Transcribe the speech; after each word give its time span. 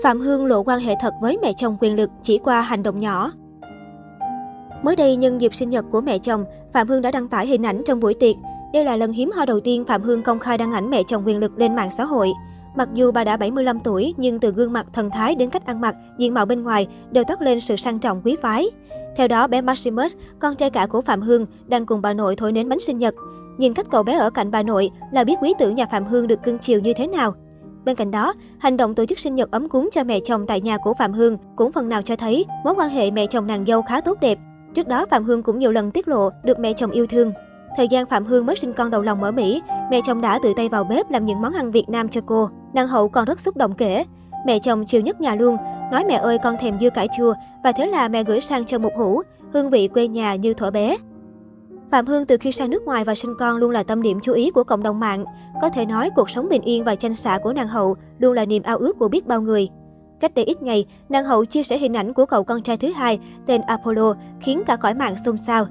Phạm 0.00 0.20
Hương 0.20 0.46
lộ 0.46 0.62
quan 0.62 0.80
hệ 0.80 0.94
thật 1.00 1.14
với 1.20 1.38
mẹ 1.42 1.52
chồng 1.52 1.76
quyền 1.80 1.96
lực 1.96 2.10
chỉ 2.22 2.38
qua 2.38 2.60
hành 2.60 2.82
động 2.82 3.00
nhỏ. 3.00 3.32
Mới 4.82 4.96
đây, 4.96 5.16
nhân 5.16 5.40
dịp 5.40 5.54
sinh 5.54 5.70
nhật 5.70 5.84
của 5.90 6.00
mẹ 6.00 6.18
chồng, 6.18 6.44
Phạm 6.72 6.88
Hương 6.88 7.02
đã 7.02 7.10
đăng 7.10 7.28
tải 7.28 7.46
hình 7.46 7.66
ảnh 7.66 7.82
trong 7.86 8.00
buổi 8.00 8.14
tiệc. 8.14 8.36
Đây 8.72 8.84
là 8.84 8.96
lần 8.96 9.12
hiếm 9.12 9.30
hoi 9.30 9.46
đầu 9.46 9.60
tiên 9.60 9.84
Phạm 9.84 10.02
Hương 10.02 10.22
công 10.22 10.38
khai 10.38 10.58
đăng 10.58 10.72
ảnh 10.72 10.90
mẹ 10.90 11.02
chồng 11.02 11.22
quyền 11.26 11.38
lực 11.38 11.58
lên 11.58 11.76
mạng 11.76 11.90
xã 11.90 12.04
hội. 12.04 12.32
Mặc 12.76 12.88
dù 12.94 13.12
bà 13.12 13.24
đã 13.24 13.36
75 13.36 13.80
tuổi, 13.80 14.14
nhưng 14.16 14.40
từ 14.40 14.50
gương 14.50 14.72
mặt 14.72 14.86
thần 14.92 15.10
thái 15.10 15.34
đến 15.34 15.50
cách 15.50 15.66
ăn 15.66 15.80
mặc, 15.80 15.96
diện 16.18 16.34
mạo 16.34 16.46
bên 16.46 16.62
ngoài 16.62 16.86
đều 17.10 17.24
toát 17.24 17.42
lên 17.42 17.60
sự 17.60 17.76
sang 17.76 17.98
trọng 17.98 18.20
quý 18.24 18.36
phái. 18.42 18.66
Theo 19.16 19.28
đó, 19.28 19.46
bé 19.46 19.60
Maximus, 19.60 20.14
con 20.38 20.56
trai 20.56 20.70
cả 20.70 20.86
của 20.86 21.00
Phạm 21.00 21.20
Hương, 21.20 21.46
đang 21.66 21.86
cùng 21.86 22.02
bà 22.02 22.12
nội 22.12 22.36
thổi 22.36 22.52
nến 22.52 22.68
bánh 22.68 22.80
sinh 22.80 22.98
nhật. 22.98 23.14
Nhìn 23.58 23.74
cách 23.74 23.86
cậu 23.90 24.02
bé 24.02 24.18
ở 24.18 24.30
cạnh 24.30 24.50
bà 24.50 24.62
nội 24.62 24.90
là 25.12 25.24
biết 25.24 25.34
quý 25.42 25.54
tử 25.58 25.70
nhà 25.70 25.86
Phạm 25.86 26.04
Hương 26.04 26.26
được 26.26 26.42
cưng 26.42 26.58
chiều 26.58 26.80
như 26.80 26.92
thế 26.92 27.06
nào. 27.06 27.34
Bên 27.84 27.96
cạnh 27.96 28.10
đó, 28.10 28.34
hành 28.58 28.76
động 28.76 28.94
tổ 28.94 29.04
chức 29.04 29.18
sinh 29.18 29.34
nhật 29.34 29.50
ấm 29.50 29.68
cúng 29.68 29.88
cho 29.92 30.04
mẹ 30.04 30.20
chồng 30.20 30.46
tại 30.46 30.60
nhà 30.60 30.76
của 30.76 30.94
Phạm 30.98 31.12
Hương 31.12 31.36
cũng 31.56 31.72
phần 31.72 31.88
nào 31.88 32.02
cho 32.02 32.16
thấy 32.16 32.46
mối 32.64 32.74
quan 32.74 32.90
hệ 32.90 33.10
mẹ 33.10 33.26
chồng 33.26 33.46
nàng 33.46 33.66
dâu 33.66 33.82
khá 33.82 34.00
tốt 34.00 34.18
đẹp. 34.20 34.38
Trước 34.74 34.88
đó, 34.88 35.06
Phạm 35.10 35.24
Hương 35.24 35.42
cũng 35.42 35.58
nhiều 35.58 35.72
lần 35.72 35.90
tiết 35.90 36.08
lộ 36.08 36.28
được 36.44 36.58
mẹ 36.58 36.72
chồng 36.72 36.90
yêu 36.90 37.06
thương. 37.06 37.32
Thời 37.76 37.88
gian 37.88 38.06
Phạm 38.06 38.24
Hương 38.24 38.46
mới 38.46 38.56
sinh 38.56 38.72
con 38.72 38.90
đầu 38.90 39.02
lòng 39.02 39.22
ở 39.22 39.32
Mỹ, 39.32 39.62
mẹ 39.90 40.00
chồng 40.04 40.20
đã 40.20 40.38
tự 40.42 40.52
tay 40.56 40.68
vào 40.68 40.84
bếp 40.84 41.10
làm 41.10 41.24
những 41.24 41.40
món 41.40 41.52
ăn 41.52 41.70
Việt 41.70 41.88
Nam 41.88 42.08
cho 42.08 42.20
cô. 42.26 42.48
Nàng 42.74 42.88
hậu 42.88 43.08
còn 43.08 43.24
rất 43.24 43.40
xúc 43.40 43.56
động 43.56 43.72
kể. 43.72 44.04
Mẹ 44.46 44.58
chồng 44.58 44.84
chiều 44.86 45.00
nhất 45.00 45.20
nhà 45.20 45.34
luôn, 45.34 45.56
nói 45.92 46.04
mẹ 46.08 46.14
ơi 46.14 46.38
con 46.42 46.54
thèm 46.60 46.78
dưa 46.78 46.90
cải 46.90 47.08
chua 47.18 47.34
và 47.64 47.72
thế 47.72 47.86
là 47.86 48.08
mẹ 48.08 48.24
gửi 48.24 48.40
sang 48.40 48.64
cho 48.64 48.78
một 48.78 48.92
hũ, 48.96 49.22
hương 49.52 49.70
vị 49.70 49.88
quê 49.88 50.08
nhà 50.08 50.34
như 50.34 50.54
thuở 50.54 50.70
bé. 50.70 50.96
Phạm 51.92 52.06
Hương 52.06 52.26
từ 52.26 52.36
khi 52.40 52.52
sang 52.52 52.70
nước 52.70 52.82
ngoài 52.82 53.04
và 53.04 53.14
sinh 53.14 53.34
con 53.38 53.56
luôn 53.56 53.70
là 53.70 53.82
tâm 53.82 54.02
điểm 54.02 54.20
chú 54.22 54.32
ý 54.32 54.50
của 54.50 54.64
cộng 54.64 54.82
đồng 54.82 55.00
mạng. 55.00 55.24
Có 55.62 55.68
thể 55.68 55.86
nói 55.86 56.10
cuộc 56.16 56.30
sống 56.30 56.48
bình 56.48 56.62
yên 56.62 56.84
và 56.84 56.94
chanh 56.94 57.14
xả 57.14 57.38
của 57.42 57.52
nàng 57.52 57.68
hậu 57.68 57.96
luôn 58.18 58.32
là 58.32 58.44
niềm 58.44 58.62
ao 58.62 58.76
ước 58.76 58.98
của 58.98 59.08
biết 59.08 59.26
bao 59.26 59.42
người. 59.42 59.68
Cách 60.20 60.34
đây 60.34 60.44
ít 60.44 60.62
ngày, 60.62 60.86
nàng 61.08 61.24
hậu 61.24 61.44
chia 61.44 61.62
sẻ 61.62 61.78
hình 61.78 61.96
ảnh 61.96 62.12
của 62.12 62.26
cậu 62.26 62.44
con 62.44 62.62
trai 62.62 62.76
thứ 62.76 62.92
hai 62.92 63.18
tên 63.46 63.60
Apollo 63.66 64.14
khiến 64.40 64.62
cả 64.66 64.76
cõi 64.76 64.94
mạng 64.94 65.14
xôn 65.24 65.36
xao. 65.36 65.66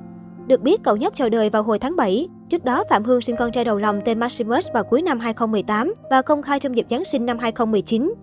Được 0.47 0.61
biết 0.61 0.83
cậu 0.83 0.95
nhóc 0.95 1.15
chào 1.15 1.29
đời 1.29 1.49
vào 1.49 1.63
hồi 1.63 1.79
tháng 1.79 1.95
7. 1.95 2.27
Trước 2.49 2.63
đó, 2.63 2.83
Phạm 2.89 3.03
Hương 3.03 3.21
sinh 3.21 3.35
con 3.35 3.51
trai 3.51 3.65
đầu 3.65 3.77
lòng 3.77 4.01
tên 4.05 4.19
Maximus 4.19 4.67
vào 4.73 4.83
cuối 4.83 5.01
năm 5.01 5.19
2018 5.19 5.93
và 6.11 6.21
công 6.21 6.41
khai 6.41 6.59
trong 6.59 6.75
dịp 6.75 6.85
Giáng 6.89 7.05
sinh 7.05 7.25
năm 7.25 7.37
2019. 7.39 8.13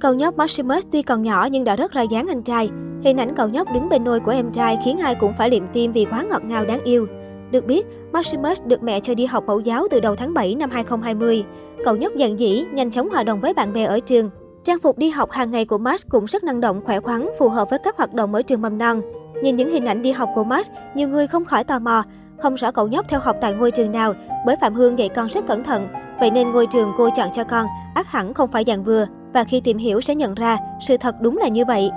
Cậu 0.00 0.14
nhóc 0.14 0.38
Maximus 0.38 0.86
tuy 0.92 1.02
còn 1.02 1.22
nhỏ 1.22 1.48
nhưng 1.50 1.64
đã 1.64 1.76
rất 1.76 1.92
ra 1.92 2.02
dáng 2.02 2.26
anh 2.26 2.42
trai. 2.42 2.70
Hình 3.04 3.16
ảnh 3.16 3.34
cậu 3.36 3.48
nhóc 3.48 3.68
đứng 3.74 3.88
bên 3.88 4.04
nôi 4.04 4.20
của 4.20 4.30
em 4.30 4.52
trai 4.52 4.78
khiến 4.84 4.98
ai 4.98 5.14
cũng 5.14 5.32
phải 5.38 5.50
liệm 5.50 5.64
tim 5.72 5.92
vì 5.92 6.04
quá 6.04 6.24
ngọt 6.30 6.44
ngào 6.44 6.64
đáng 6.64 6.80
yêu. 6.84 7.06
Được 7.50 7.66
biết, 7.66 7.86
Maximus 8.12 8.62
được 8.62 8.82
mẹ 8.82 9.00
cho 9.00 9.14
đi 9.14 9.26
học 9.26 9.44
mẫu 9.46 9.60
giáo 9.60 9.86
từ 9.90 10.00
đầu 10.00 10.16
tháng 10.16 10.34
7 10.34 10.54
năm 10.54 10.70
2020. 10.70 11.44
Cậu 11.84 11.96
nhóc 11.96 12.12
dạn 12.20 12.36
dĩ, 12.36 12.64
nhanh 12.72 12.90
chóng 12.90 13.10
hòa 13.10 13.22
đồng 13.22 13.40
với 13.40 13.54
bạn 13.54 13.72
bè 13.72 13.84
ở 13.84 14.00
trường. 14.00 14.30
Trang 14.64 14.78
phục 14.78 14.98
đi 14.98 15.10
học 15.10 15.30
hàng 15.30 15.50
ngày 15.50 15.64
của 15.64 15.78
Max 15.78 16.02
cũng 16.08 16.24
rất 16.24 16.44
năng 16.44 16.60
động, 16.60 16.80
khỏe 16.84 17.00
khoắn, 17.00 17.28
phù 17.38 17.48
hợp 17.48 17.70
với 17.70 17.78
các 17.84 17.96
hoạt 17.96 18.14
động 18.14 18.34
ở 18.34 18.42
trường 18.42 18.62
mầm 18.62 18.78
non. 18.78 19.00
Nhìn 19.42 19.56
những 19.56 19.70
hình 19.70 19.86
ảnh 19.86 20.02
đi 20.02 20.12
học 20.12 20.28
của 20.34 20.44
Max, 20.44 20.70
nhiều 20.94 21.08
người 21.08 21.26
không 21.26 21.44
khỏi 21.44 21.64
tò 21.64 21.78
mò. 21.78 22.02
Không 22.38 22.54
rõ 22.54 22.70
cậu 22.70 22.88
nhóc 22.88 23.06
theo 23.08 23.20
học 23.20 23.36
tại 23.40 23.54
ngôi 23.54 23.70
trường 23.70 23.92
nào, 23.92 24.14
bởi 24.46 24.56
Phạm 24.60 24.74
Hương 24.74 24.98
dạy 24.98 25.08
con 25.08 25.26
rất 25.26 25.46
cẩn 25.46 25.64
thận. 25.64 25.88
Vậy 26.20 26.30
nên 26.30 26.50
ngôi 26.50 26.66
trường 26.66 26.92
cô 26.96 27.08
chọn 27.16 27.28
cho 27.32 27.44
con, 27.44 27.66
ác 27.94 28.06
hẳn 28.06 28.34
không 28.34 28.50
phải 28.52 28.64
dạng 28.66 28.84
vừa. 28.84 29.06
Và 29.32 29.44
khi 29.44 29.60
tìm 29.60 29.78
hiểu 29.78 30.00
sẽ 30.00 30.14
nhận 30.14 30.34
ra, 30.34 30.58
sự 30.80 30.96
thật 30.96 31.14
đúng 31.20 31.38
là 31.38 31.48
như 31.48 31.64
vậy. 31.64 31.90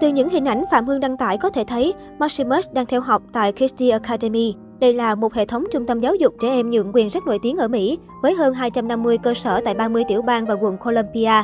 Từ 0.00 0.08
những 0.08 0.28
hình 0.28 0.44
ảnh 0.44 0.64
Phạm 0.70 0.86
Hương 0.86 1.00
đăng 1.00 1.16
tải 1.16 1.38
có 1.38 1.50
thể 1.50 1.64
thấy, 1.66 1.94
Maximus 2.18 2.70
đang 2.72 2.86
theo 2.86 3.00
học 3.00 3.22
tại 3.32 3.52
Christie 3.52 3.90
Academy. 3.90 4.54
Đây 4.80 4.94
là 4.94 5.14
một 5.14 5.34
hệ 5.34 5.46
thống 5.46 5.64
trung 5.72 5.86
tâm 5.86 6.00
giáo 6.00 6.14
dục 6.14 6.34
trẻ 6.40 6.48
em 6.48 6.70
nhượng 6.70 6.90
quyền 6.94 7.08
rất 7.08 7.26
nổi 7.26 7.38
tiếng 7.42 7.56
ở 7.56 7.68
Mỹ, 7.68 7.98
với 8.22 8.34
hơn 8.34 8.54
250 8.54 9.18
cơ 9.18 9.34
sở 9.34 9.60
tại 9.64 9.74
30 9.74 10.04
tiểu 10.08 10.22
bang 10.22 10.46
và 10.46 10.54
quận 10.54 10.76
Columbia. 10.76 11.42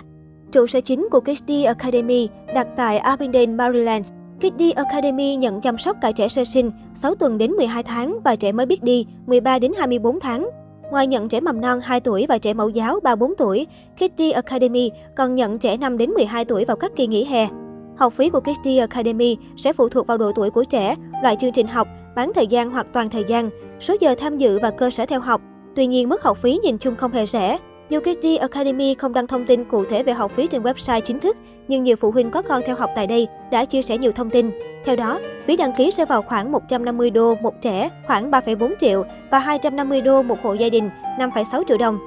Trụ 0.52 0.66
sở 0.66 0.80
chính 0.80 1.08
của 1.10 1.20
Christie 1.24 1.64
Academy 1.64 2.28
đặt 2.54 2.66
tại 2.76 2.98
Avondale, 2.98 3.46
Maryland. 3.46 4.08
Christie 4.40 4.72
Academy 4.72 5.36
nhận 5.36 5.60
chăm 5.60 5.78
sóc 5.78 5.96
cả 6.00 6.12
trẻ 6.12 6.28
sơ 6.28 6.44
sinh 6.44 6.70
6 6.94 7.14
tuần 7.14 7.38
đến 7.38 7.50
12 7.50 7.82
tháng 7.82 8.20
và 8.24 8.36
trẻ 8.36 8.52
mới 8.52 8.66
biết 8.66 8.82
đi 8.82 9.06
13 9.26 9.58
đến 9.58 9.72
24 9.78 10.20
tháng. 10.20 10.50
Ngoài 10.92 11.06
nhận 11.06 11.28
trẻ 11.28 11.40
mầm 11.40 11.60
non 11.60 11.80
2 11.80 12.00
tuổi 12.00 12.26
và 12.28 12.38
trẻ 12.38 12.54
mẫu 12.54 12.68
giáo 12.68 13.00
3-4 13.02 13.34
tuổi, 13.38 13.66
Kitty 13.96 14.30
Academy 14.30 14.90
còn 15.16 15.34
nhận 15.34 15.58
trẻ 15.58 15.76
5 15.76 15.98
đến 15.98 16.10
12 16.10 16.44
tuổi 16.44 16.64
vào 16.64 16.76
các 16.76 16.92
kỳ 16.96 17.06
nghỉ 17.06 17.24
hè. 17.24 17.48
Học 17.98 18.12
phí 18.12 18.30
của 18.30 18.40
Kitty 18.40 18.78
Academy 18.78 19.36
sẽ 19.56 19.72
phụ 19.72 19.88
thuộc 19.88 20.06
vào 20.06 20.18
độ 20.18 20.32
tuổi 20.34 20.50
của 20.50 20.64
trẻ, 20.64 20.96
loại 21.22 21.36
chương 21.36 21.52
trình 21.52 21.66
học, 21.66 21.88
bán 22.16 22.32
thời 22.34 22.46
gian 22.46 22.70
hoặc 22.70 22.86
toàn 22.92 23.10
thời 23.10 23.24
gian, 23.24 23.50
số 23.80 23.96
giờ 24.00 24.14
tham 24.18 24.38
dự 24.38 24.58
và 24.62 24.70
cơ 24.70 24.90
sở 24.90 25.06
theo 25.06 25.20
học. 25.20 25.40
Tuy 25.76 25.86
nhiên, 25.86 26.08
mức 26.08 26.22
học 26.22 26.38
phí 26.38 26.58
nhìn 26.62 26.78
chung 26.78 26.96
không 26.96 27.12
hề 27.12 27.26
rẻ. 27.26 27.58
Dù 27.90 28.00
Kitty 28.00 28.36
Academy 28.36 28.94
không 28.94 29.12
đăng 29.12 29.26
thông 29.26 29.46
tin 29.46 29.64
cụ 29.64 29.84
thể 29.84 30.02
về 30.02 30.12
học 30.12 30.30
phí 30.30 30.46
trên 30.46 30.62
website 30.62 31.00
chính 31.00 31.20
thức, 31.20 31.36
nhưng 31.68 31.82
nhiều 31.82 31.96
phụ 31.96 32.10
huynh 32.10 32.30
có 32.30 32.42
con 32.42 32.62
theo 32.66 32.76
học 32.76 32.90
tại 32.96 33.06
đây 33.06 33.26
đã 33.50 33.64
chia 33.64 33.82
sẻ 33.82 33.98
nhiều 33.98 34.12
thông 34.12 34.30
tin. 34.30 34.50
Theo 34.84 34.96
đó, 34.96 35.20
phí 35.46 35.56
đăng 35.56 35.72
ký 35.76 35.90
sẽ 35.90 36.04
vào 36.06 36.22
khoảng 36.22 36.52
150 36.52 37.10
đô 37.10 37.34
một 37.34 37.60
trẻ, 37.60 37.88
khoảng 38.06 38.30
3,4 38.30 38.72
triệu 38.78 39.04
và 39.30 39.38
250 39.38 40.00
đô 40.00 40.22
một 40.22 40.36
hộ 40.42 40.54
gia 40.54 40.68
đình, 40.68 40.90
5,6 41.18 41.62
triệu 41.68 41.78
đồng. 41.78 41.98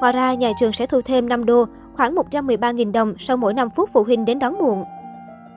Ngoài 0.00 0.12
ra, 0.12 0.34
nhà 0.34 0.52
trường 0.60 0.72
sẽ 0.72 0.86
thu 0.86 1.00
thêm 1.00 1.28
5 1.28 1.44
đô, 1.44 1.64
khoảng 1.92 2.14
113.000 2.14 2.92
đồng 2.92 3.14
sau 3.18 3.36
mỗi 3.36 3.54
5 3.54 3.68
phút 3.76 3.90
phụ 3.92 4.04
huynh 4.04 4.24
đến 4.24 4.38
đón 4.38 4.58
muộn. 4.58 4.84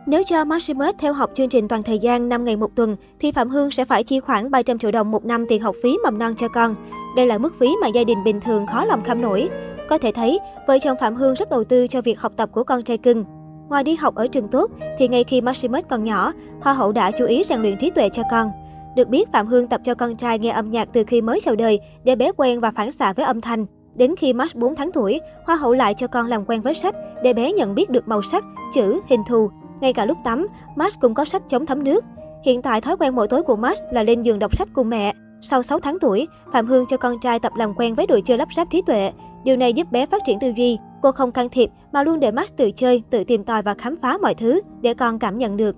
Nếu 0.06 0.24
cho 0.24 0.46
Maximus 0.46 0.96
theo 0.98 1.14
học 1.14 1.32
chương 1.34 1.50
trình 1.50 1.68
toàn 1.68 1.84
thời 1.84 2.00
gian 2.00 2.30
5 2.30 2.44
ngày 2.44 2.58
một 2.58 2.76
tuần, 2.76 2.96
thì 3.20 3.32
Phạm 3.32 3.50
Hương 3.50 3.72
sẽ 3.72 3.86
phải 3.86 4.04
chi 4.04 4.20
khoảng 4.20 4.52
300 4.52 4.78
triệu 4.78 4.92
đồng 4.92 5.12
một 5.12 5.26
năm 5.26 5.46
tiền 5.50 5.62
học 5.62 5.76
phí 5.84 5.98
mầm 6.04 6.20
non 6.20 6.34
cho 6.36 6.48
con. 6.48 6.76
Đây 7.16 7.26
là 7.26 7.38
mức 7.38 7.54
phí 7.60 7.76
mà 7.82 7.88
gia 7.88 8.04
đình 8.04 8.24
bình 8.24 8.42
thường 8.42 8.68
khó 8.68 8.86
lòng 8.86 9.02
kham 9.02 9.22
nổi. 9.22 9.50
Có 9.90 9.98
thể 9.98 10.12
thấy, 10.12 10.40
vợ 10.68 10.78
chồng 10.80 10.98
Phạm 11.02 11.16
Hương 11.16 11.34
rất 11.34 11.50
đầu 11.50 11.64
tư 11.64 11.88
cho 11.88 12.02
việc 12.02 12.20
học 12.20 12.32
tập 12.36 12.50
của 12.52 12.64
con 12.64 12.84
trai 12.84 12.98
cưng. 12.98 13.26
Ngoài 13.70 13.84
đi 13.84 13.96
học 13.96 14.16
ở 14.16 14.28
trường 14.28 14.48
tốt, 14.48 14.72
thì 14.98 15.08
ngay 15.08 15.24
khi 15.24 15.42
Maximus 15.42 15.84
còn 15.90 16.04
nhỏ, 16.04 16.32
Hoa 16.62 16.74
hậu 16.74 16.92
đã 16.92 17.12
chú 17.12 17.26
ý 17.26 17.44
rèn 17.44 17.62
luyện 17.62 17.78
trí 17.78 17.90
tuệ 17.90 18.10
cho 18.10 18.24
con. 18.32 18.50
Được 18.96 19.08
biết, 19.08 19.32
Phạm 19.32 19.48
Hương 19.48 19.68
tập 19.68 19.82
cho 19.84 19.94
con 19.96 20.16
trai 20.16 20.40
nghe 20.40 20.50
âm 20.50 20.72
nhạc 20.72 20.90
từ 20.94 21.04
khi 21.04 21.22
mới 21.22 21.40
chào 21.40 21.56
đời 21.56 21.80
để 22.04 22.16
bé 22.16 22.32
quen 22.38 22.60
và 22.60 22.72
phản 22.72 22.92
xạ 22.92 23.14
với 23.14 23.26
âm 23.26 23.42
thanh. 23.42 23.66
Đến 23.96 24.16
khi 24.16 24.34
Max 24.34 24.56
4 24.56 24.76
tháng 24.76 24.92
tuổi, 24.92 25.20
Hoa 25.46 25.56
hậu 25.56 25.74
lại 25.74 25.94
cho 25.94 26.08
con 26.08 26.28
làm 26.28 26.46
quen 26.46 26.62
với 26.62 26.74
sách 26.74 26.96
để 27.24 27.34
bé 27.34 27.52
nhận 27.52 27.76
biết 27.76 27.90
được 27.90 28.08
màu 28.08 28.22
sắc, 28.22 28.44
chữ, 28.74 29.00
hình 29.08 29.24
thù. 29.30 29.50
Ngay 29.82 29.94
cả 29.94 30.06
lúc 30.06 30.18
tắm, 30.24 30.48
Max 30.76 30.94
cũng 31.02 31.14
có 31.14 31.26
sách 31.26 31.42
chống 31.48 31.66
thấm 31.66 31.84
nước. 31.84 32.04
Hiện 32.44 32.62
tại 32.62 32.82
thói 32.82 32.98
quen 32.98 33.16
mỗi 33.16 33.28
tối 33.28 33.44
của 33.44 33.56
Max 33.56 33.78
là 33.92 34.04
lên 34.04 34.22
giường 34.22 34.40
đọc 34.40 34.56
sách 34.56 34.68
cùng 34.74 34.90
mẹ. 34.90 35.14
Sau 35.42 35.64
6 35.64 35.80
tháng 35.80 36.00
tuổi, 36.00 36.28
Phạm 36.54 36.68
Hương 36.68 36.86
cho 36.86 36.98
con 36.98 37.20
trai 37.20 37.40
tập 37.40 37.52
làm 37.56 37.74
quen 37.74 37.96
với 37.96 38.08
đồ 38.08 38.20
chơi 38.26 38.38
lắp 38.38 38.48
ráp 38.56 38.70
trí 38.70 38.82
tuệ. 38.82 39.12
Điều 39.44 39.58
này 39.58 39.74
giúp 39.74 39.92
bé 39.92 40.06
phát 40.06 40.22
triển 40.26 40.40
tư 40.40 40.52
duy. 40.56 40.78
Cô 41.02 41.12
không 41.12 41.32
can 41.32 41.50
thiệp 41.50 41.70
mà 41.92 42.04
luôn 42.04 42.20
để 42.20 42.32
Max 42.32 42.54
tự 42.58 42.72
chơi, 42.76 43.04
tự 43.10 43.24
tìm 43.24 43.44
tòi 43.44 43.64
và 43.64 43.74
khám 43.74 43.96
phá 44.02 44.18
mọi 44.22 44.34
thứ 44.34 44.62
để 44.82 44.94
con 44.94 45.20
cảm 45.20 45.36
nhận 45.36 45.58
được. 45.58 45.76